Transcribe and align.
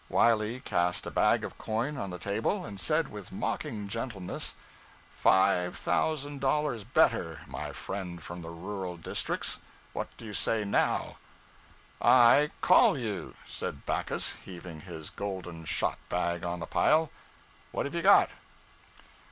Wiley 0.09 0.59
cast 0.61 1.05
a 1.05 1.11
bag 1.11 1.43
of 1.43 1.59
coin 1.59 1.95
on 1.95 2.09
the 2.09 2.17
table, 2.17 2.65
and 2.65 2.79
said 2.81 3.09
with 3.11 3.31
mocking 3.31 3.87
gentleness 3.87 4.55
'Five 5.13 5.77
thousand 5.77 6.41
dollars 6.41 6.83
better, 6.83 7.41
my 7.45 7.71
friend 7.71 8.19
from 8.19 8.41
the 8.41 8.49
rural 8.49 8.97
districts 8.97 9.59
what 9.93 10.07
do 10.17 10.25
you 10.25 10.33
say 10.33 10.63
now?' 10.63 11.19
'I 12.01 12.49
_call 12.63 12.99
_you!' 12.99 13.35
said 13.45 13.85
Backus, 13.85 14.37
heaving 14.43 14.81
his 14.81 15.11
golden 15.11 15.65
shot 15.65 15.99
bag 16.09 16.43
on 16.43 16.59
the 16.61 16.65
pile. 16.65 17.11
'What 17.71 17.85
have 17.85 17.93
you 17.93 18.01
got?' 18.01 18.31